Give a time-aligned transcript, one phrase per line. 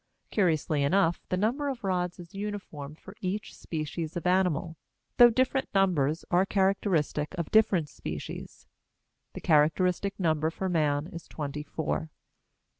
[0.31, 4.75] Curiously enough the number of rods is uniform for each species of animal,
[5.17, 8.65] though different numbers are characteristic of different species;
[9.33, 12.09] the characteristic number for man is twenty four.